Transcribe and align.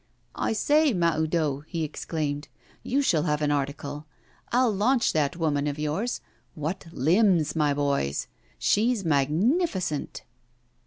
'I 0.33 0.53
say, 0.53 0.93
Mahoudeau,' 0.95 1.59
he 1.67 1.81
now 1.81 1.85
exclaimed, 1.85 2.47
'you 2.81 3.03
shall 3.03 3.21
have 3.29 3.43
an 3.43 3.51
article; 3.51 4.07
I'll 4.51 4.73
launch 4.73 5.13
that 5.13 5.35
woman 5.37 5.67
of 5.67 5.77
yours. 5.77 6.21
What 6.55 6.87
limbs, 6.91 7.55
my 7.55 7.75
boys! 7.75 8.25
She's 8.57 9.05
magnificent! 9.05 10.23